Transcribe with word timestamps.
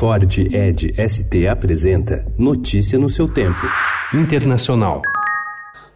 Ford 0.00 0.24
Ed 0.50 0.94
ST 0.96 1.46
apresenta 1.46 2.24
Notícia 2.38 2.98
no 2.98 3.10
seu 3.10 3.28
tempo. 3.28 3.60
Internacional. 4.14 5.02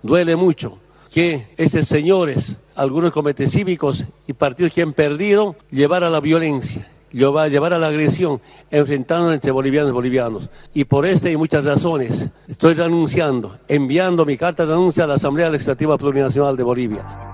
Duele 0.03 0.37
muito 0.37 0.79
que 1.11 1.47
esses 1.57 1.89
senhores, 1.89 2.59
alguns 2.77 3.13
comités 3.13 3.51
cívicos 3.53 4.05
e 4.29 4.35
partidos 4.35 4.75
que 4.75 4.83
han 4.83 4.93
perdido, 4.93 5.57
llevar 5.71 6.05
a 6.05 6.11
la 6.11 6.21
violencia 6.21 6.87
llevar 7.11 7.73
a 7.73 7.79
la 7.79 7.87
agresión, 7.87 8.43
enfrentando 8.71 9.33
entre 9.33 9.53
bolivianos 9.53 9.91
y 9.91 9.95
bolivianos. 9.95 10.51
Y 10.75 10.85
por 10.85 11.07
esta 11.07 11.31
y 11.31 11.37
muchas 11.39 11.65
razones 11.65 12.29
estoy 12.47 12.75
renunciando, 12.75 13.57
enviando 13.69 14.27
mi 14.27 14.37
carta 14.37 14.67
de 14.67 14.73
renuncia 14.73 15.05
a 15.05 15.07
la 15.07 15.15
Asamblea 15.15 15.49
Legislativa 15.49 15.97
Plurinacional 15.97 16.57
de 16.57 16.63
Bolivia. 16.63 17.34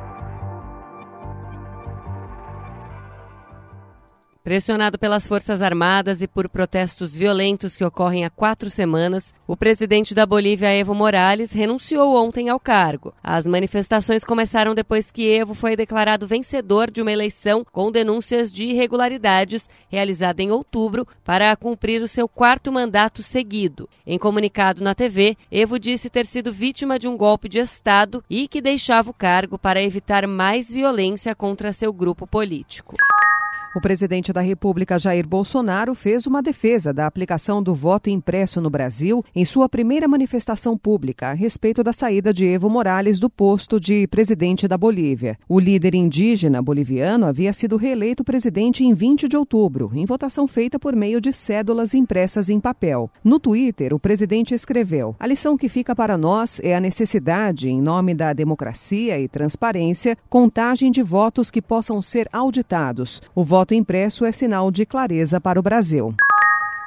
Pressionado 4.42 4.98
pelas 4.98 5.26
Forças 5.26 5.60
Armadas 5.60 6.22
e 6.22 6.26
por 6.26 6.48
protestos 6.48 7.14
violentos 7.14 7.76
que 7.76 7.84
ocorrem 7.84 8.24
há 8.24 8.30
quatro 8.30 8.70
semanas, 8.70 9.34
o 9.46 9.54
presidente 9.54 10.14
da 10.14 10.24
Bolívia, 10.24 10.72
Evo 10.72 10.94
Morales, 10.94 11.52
renunciou 11.52 12.16
ontem 12.16 12.48
ao 12.48 12.58
cargo. 12.58 13.12
As 13.22 13.46
manifestações 13.46 14.24
começaram 14.24 14.74
depois 14.74 15.10
que 15.10 15.30
Evo 15.30 15.52
foi 15.52 15.76
declarado 15.76 16.26
vencedor 16.26 16.90
de 16.90 17.02
uma 17.02 17.12
eleição 17.12 17.66
com 17.70 17.92
denúncias 17.92 18.50
de 18.50 18.64
irregularidades 18.64 19.68
realizada 19.90 20.42
em 20.42 20.50
outubro 20.50 21.06
para 21.22 21.54
cumprir 21.54 22.00
o 22.00 22.08
seu 22.08 22.26
quarto 22.26 22.72
mandato 22.72 23.22
seguido. 23.22 23.90
Em 24.06 24.18
comunicado 24.18 24.82
na 24.82 24.94
TV, 24.94 25.36
Evo 25.52 25.78
disse 25.78 26.08
ter 26.08 26.24
sido 26.24 26.50
vítima 26.50 26.98
de 26.98 27.06
um 27.06 27.14
golpe 27.14 27.46
de 27.46 27.58
Estado 27.58 28.24
e 28.30 28.48
que 28.48 28.62
deixava 28.62 29.10
o 29.10 29.14
cargo 29.14 29.58
para 29.58 29.82
evitar 29.82 30.26
mais 30.26 30.72
violência 30.72 31.34
contra 31.34 31.74
seu 31.74 31.92
grupo 31.92 32.26
político. 32.26 32.96
O 33.72 33.80
presidente 33.80 34.32
da 34.32 34.40
República, 34.40 34.98
Jair 34.98 35.24
Bolsonaro, 35.24 35.94
fez 35.94 36.26
uma 36.26 36.42
defesa 36.42 36.92
da 36.92 37.06
aplicação 37.06 37.62
do 37.62 37.72
voto 37.72 38.10
impresso 38.10 38.60
no 38.60 38.68
Brasil 38.68 39.24
em 39.32 39.44
sua 39.44 39.68
primeira 39.68 40.08
manifestação 40.08 40.76
pública 40.76 41.28
a 41.28 41.34
respeito 41.34 41.80
da 41.84 41.92
saída 41.92 42.32
de 42.34 42.44
Evo 42.44 42.68
Morales 42.68 43.20
do 43.20 43.30
posto 43.30 43.78
de 43.78 44.08
presidente 44.08 44.66
da 44.66 44.76
Bolívia. 44.76 45.38
O 45.48 45.60
líder 45.60 45.94
indígena 45.94 46.60
boliviano 46.60 47.26
havia 47.26 47.52
sido 47.52 47.76
reeleito 47.76 48.24
presidente 48.24 48.82
em 48.82 48.92
20 48.92 49.28
de 49.28 49.36
outubro, 49.36 49.92
em 49.94 50.04
votação 50.04 50.48
feita 50.48 50.76
por 50.76 50.96
meio 50.96 51.20
de 51.20 51.32
cédulas 51.32 51.94
impressas 51.94 52.50
em 52.50 52.58
papel. 52.58 53.08
No 53.22 53.38
Twitter, 53.38 53.94
o 53.94 54.00
presidente 54.00 54.52
escreveu: 54.52 55.14
A 55.20 55.28
lição 55.28 55.56
que 55.56 55.68
fica 55.68 55.94
para 55.94 56.18
nós 56.18 56.60
é 56.64 56.74
a 56.74 56.80
necessidade, 56.80 57.70
em 57.70 57.80
nome 57.80 58.14
da 58.14 58.32
democracia 58.32 59.20
e 59.20 59.28
transparência, 59.28 60.18
contagem 60.28 60.90
de 60.90 61.04
votos 61.04 61.52
que 61.52 61.62
possam 61.62 62.02
ser 62.02 62.28
auditados. 62.32 63.22
O 63.32 63.44
voto 63.44 63.59
voto 63.60 63.74
impresso 63.74 64.24
é 64.24 64.32
sinal 64.32 64.70
de 64.70 64.86
clareza 64.86 65.38
para 65.38 65.60
o 65.60 65.62
Brasil. 65.62 66.14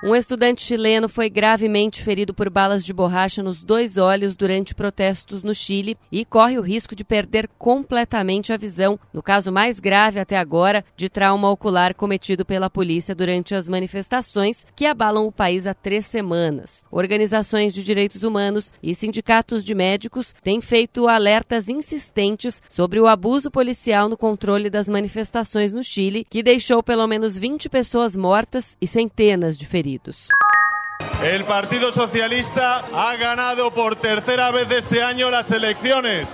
Um 0.05 0.13
estudante 0.13 0.61
chileno 0.61 1.07
foi 1.07 1.29
gravemente 1.29 2.03
ferido 2.03 2.33
por 2.33 2.49
balas 2.49 2.83
de 2.83 2.91
borracha 2.91 3.41
nos 3.41 3.63
dois 3.63 3.95
olhos 3.95 4.35
durante 4.35 4.75
protestos 4.75 5.43
no 5.43 5.55
Chile 5.55 5.97
e 6.11 6.25
corre 6.25 6.59
o 6.59 6.61
risco 6.61 6.93
de 6.93 7.05
perder 7.05 7.49
completamente 7.57 8.51
a 8.51 8.57
visão, 8.57 8.99
no 9.13 9.23
caso 9.23 9.49
mais 9.49 9.79
grave 9.79 10.19
até 10.19 10.37
agora 10.37 10.83
de 10.97 11.07
trauma 11.07 11.49
ocular 11.49 11.95
cometido 11.95 12.43
pela 12.43 12.69
polícia 12.69 13.15
durante 13.15 13.55
as 13.55 13.69
manifestações 13.69 14.65
que 14.75 14.85
abalam 14.85 15.25
o 15.25 15.31
país 15.31 15.65
há 15.65 15.73
três 15.73 16.05
semanas. 16.05 16.83
Organizações 16.91 17.73
de 17.73 17.81
direitos 17.81 18.23
humanos 18.23 18.73
e 18.83 18.93
sindicatos 18.93 19.63
de 19.63 19.73
médicos 19.73 20.35
têm 20.43 20.59
feito 20.59 21.07
alertas 21.07 21.69
insistentes 21.69 22.61
sobre 22.69 22.99
o 22.99 23.07
abuso 23.07 23.49
policial 23.49 24.09
no 24.09 24.17
controle 24.17 24.69
das 24.69 24.89
manifestações 24.89 25.71
no 25.71 25.81
Chile, 25.81 26.27
que 26.29 26.43
deixou 26.43 26.83
pelo 26.83 27.07
menos 27.07 27.37
20 27.37 27.69
pessoas 27.69 28.17
mortas 28.17 28.75
e 28.81 28.85
centenas 28.85 29.57
de 29.57 29.65
feridos. 29.65 29.92
El 31.23 31.45
Partido 31.45 31.91
Socialista 31.91 32.85
ha 32.93 33.15
ganado 33.15 33.73
por 33.73 33.95
tercera 33.95 34.51
vez 34.51 34.69
este 34.71 35.03
año 35.03 35.29
las 35.29 35.51
elecciones. 35.51 36.29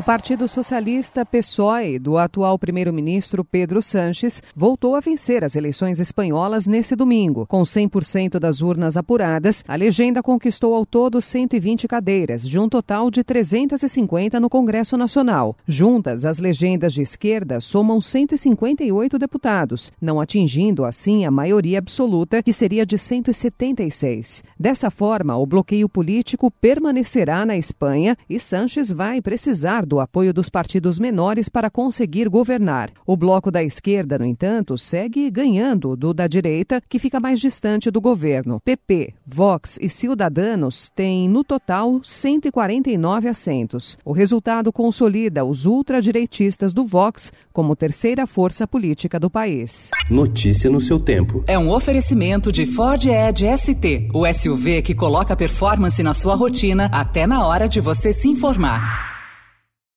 O 0.00 0.02
Partido 0.02 0.48
Socialista 0.48 1.26
PSOE 1.26 1.98
do 1.98 2.16
atual 2.16 2.58
primeiro-ministro 2.58 3.44
Pedro 3.44 3.82
Sanches 3.82 4.42
voltou 4.56 4.96
a 4.96 5.00
vencer 5.00 5.44
as 5.44 5.56
eleições 5.56 6.00
espanholas 6.00 6.66
nesse 6.66 6.96
domingo. 6.96 7.46
Com 7.46 7.60
100% 7.64 8.38
das 8.38 8.62
urnas 8.62 8.96
apuradas, 8.96 9.62
a 9.68 9.74
legenda 9.74 10.22
conquistou 10.22 10.74
ao 10.74 10.86
todo 10.86 11.20
120 11.20 11.86
cadeiras, 11.86 12.48
de 12.48 12.58
um 12.58 12.66
total 12.66 13.10
de 13.10 13.22
350 13.22 14.40
no 14.40 14.48
Congresso 14.48 14.96
Nacional. 14.96 15.54
Juntas, 15.66 16.24
as 16.24 16.38
legendas 16.38 16.94
de 16.94 17.02
esquerda 17.02 17.60
somam 17.60 18.00
158 18.00 19.18
deputados, 19.18 19.92
não 20.00 20.18
atingindo 20.18 20.86
assim 20.86 21.26
a 21.26 21.30
maioria 21.30 21.78
absoluta, 21.78 22.42
que 22.42 22.54
seria 22.54 22.86
de 22.86 22.96
176. 22.96 24.42
Dessa 24.58 24.90
forma, 24.90 25.36
o 25.36 25.44
bloqueio 25.44 25.90
político 25.90 26.50
permanecerá 26.50 27.44
na 27.44 27.58
Espanha 27.58 28.16
e 28.30 28.40
Sanches 28.40 28.90
vai 28.90 29.20
precisar 29.20 29.89
do 29.90 29.98
apoio 29.98 30.32
dos 30.32 30.48
partidos 30.48 31.00
menores 31.00 31.48
para 31.48 31.68
conseguir 31.68 32.28
governar. 32.28 32.92
O 33.04 33.16
bloco 33.16 33.50
da 33.50 33.60
esquerda, 33.60 34.16
no 34.16 34.24
entanto, 34.24 34.78
segue 34.78 35.28
ganhando 35.28 35.96
do 35.96 36.14
da 36.14 36.28
direita, 36.28 36.80
que 36.88 37.00
fica 37.00 37.18
mais 37.18 37.40
distante 37.40 37.90
do 37.90 38.00
governo. 38.00 38.60
PP, 38.64 39.14
Vox 39.26 39.78
e 39.82 39.88
Ciudadanos 39.88 40.88
têm, 40.94 41.28
no 41.28 41.42
total, 41.42 42.00
149 42.04 43.26
assentos. 43.26 43.98
O 44.04 44.12
resultado 44.12 44.72
consolida 44.72 45.44
os 45.44 45.66
ultradireitistas 45.66 46.72
do 46.72 46.86
Vox 46.86 47.32
como 47.52 47.74
terceira 47.74 48.28
força 48.28 48.68
política 48.68 49.18
do 49.18 49.28
país. 49.28 49.90
Notícia 50.08 50.70
no 50.70 50.80
seu 50.80 51.00
tempo. 51.00 51.42
É 51.48 51.58
um 51.58 51.68
oferecimento 51.68 52.52
de 52.52 52.64
Ford 52.64 53.04
Edge 53.04 53.44
ST, 53.58 54.08
o 54.14 54.24
SUV 54.32 54.82
que 54.82 54.94
coloca 54.94 55.34
performance 55.34 56.00
na 56.00 56.14
sua 56.14 56.36
rotina 56.36 56.88
até 56.92 57.26
na 57.26 57.44
hora 57.44 57.68
de 57.68 57.80
você 57.80 58.12
se 58.12 58.28
informar. 58.28 59.09